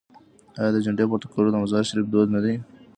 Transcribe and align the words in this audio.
آیا 0.59 0.69
د 0.73 0.77
جنډې 0.85 1.05
پورته 1.09 1.27
کول 1.31 1.45
د 1.51 1.55
مزار 1.63 1.83
شریف 1.89 2.07
دود 2.09 2.27
نه 2.35 2.39
دی؟ 2.45 2.55